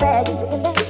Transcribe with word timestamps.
bag. 0.00 0.89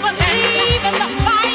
even, 0.00 0.74
even 0.74 0.92
the 0.92 1.22
fire. 1.24 1.47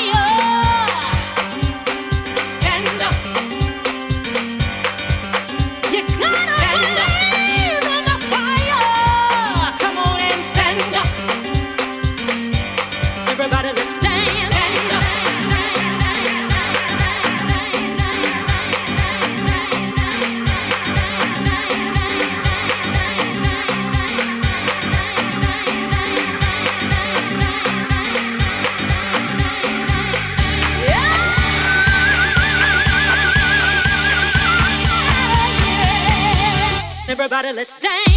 Let's 37.51 37.75
dance. 37.75 38.12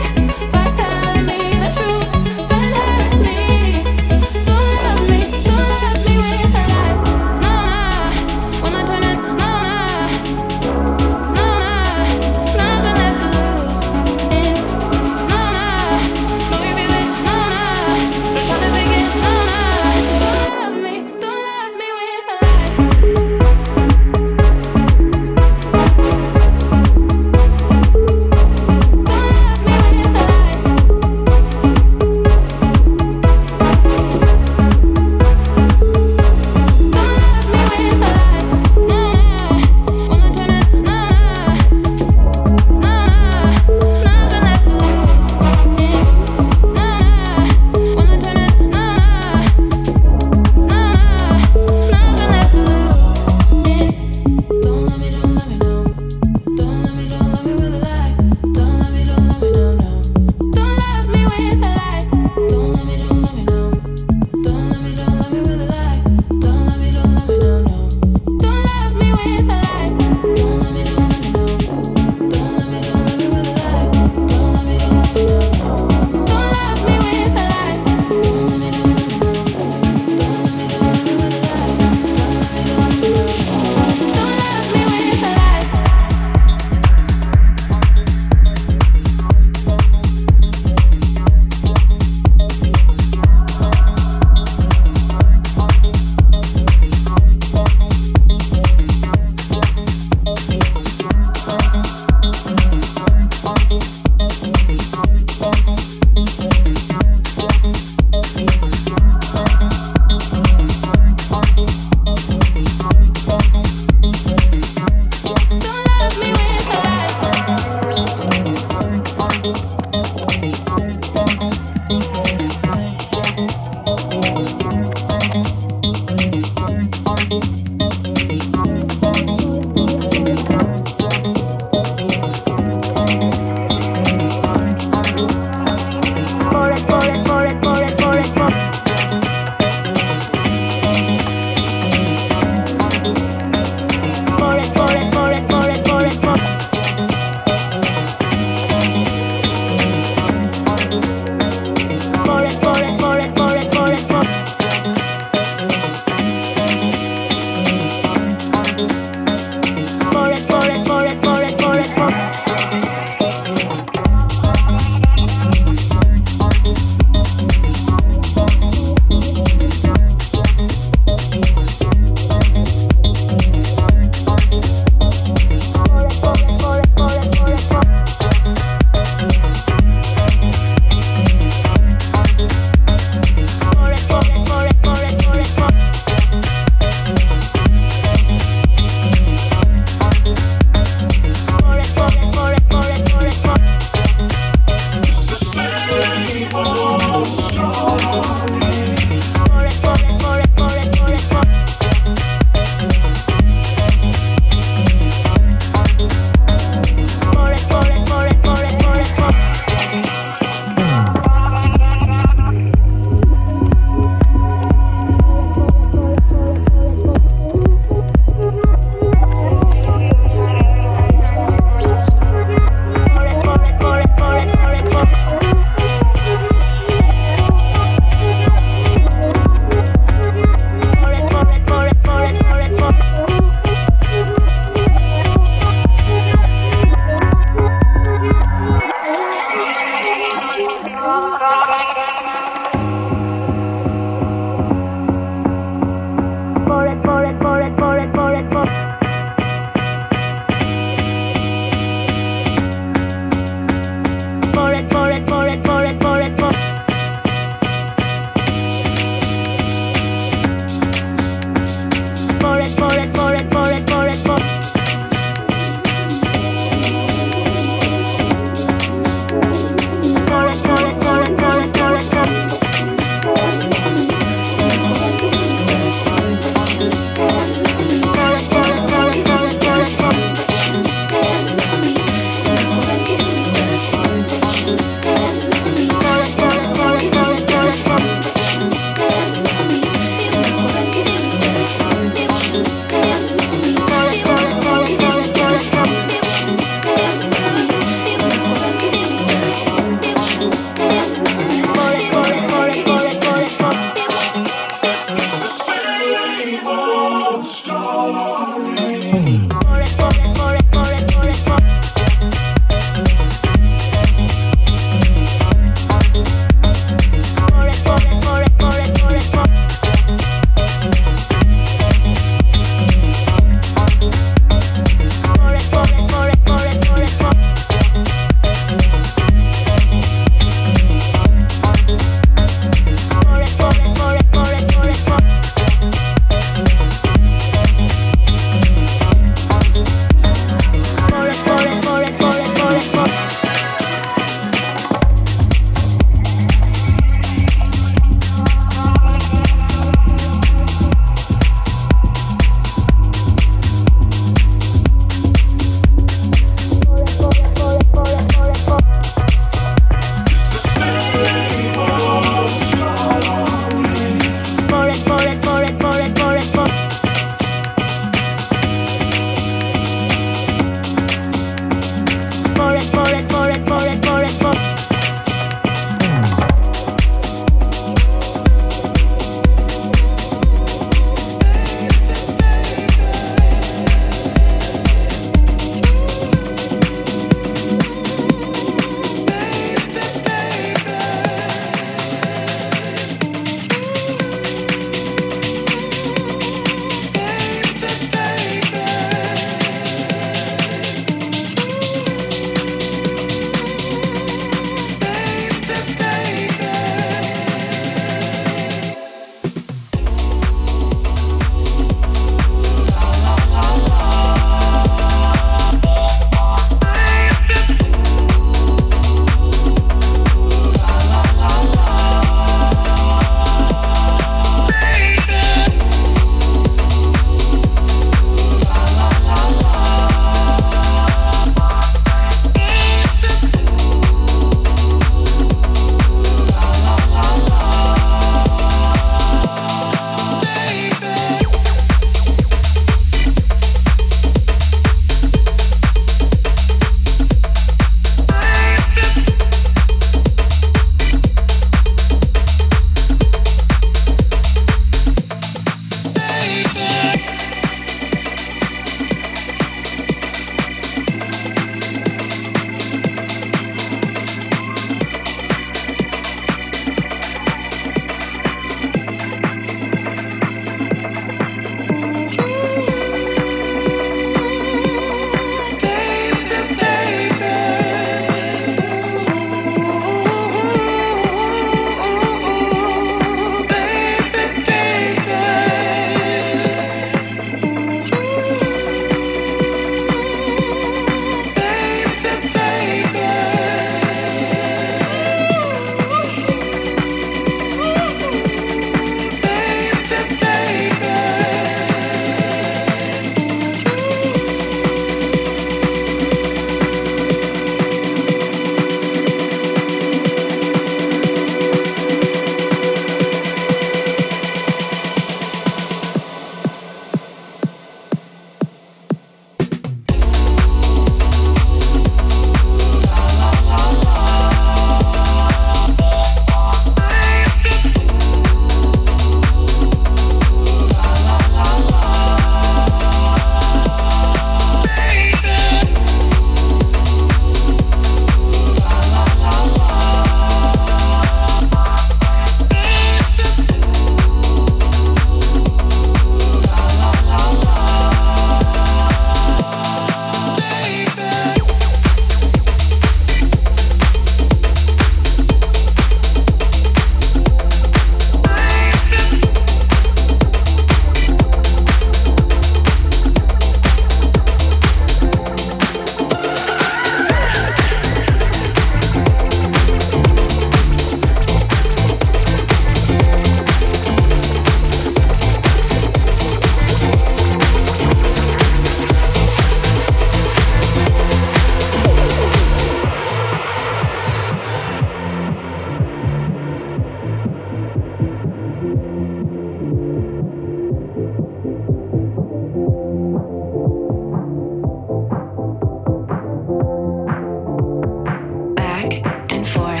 for. 599.63 600.00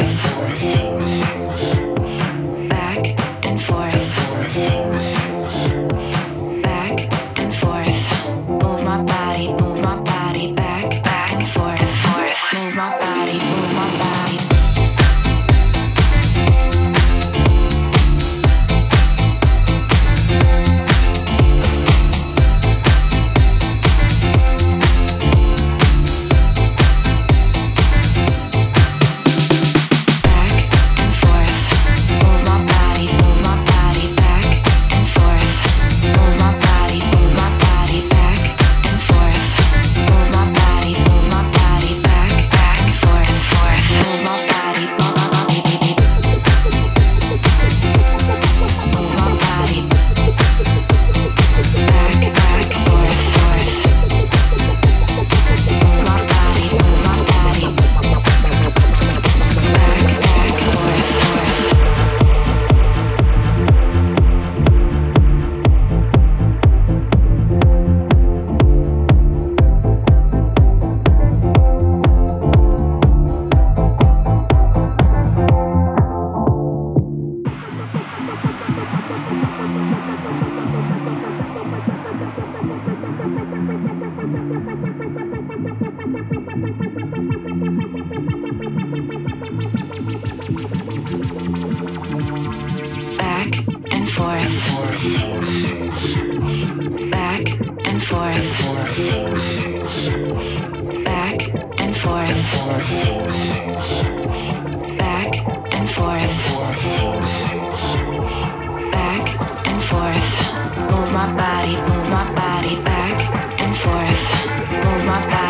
my 115.11 115.19
back. 115.27 115.40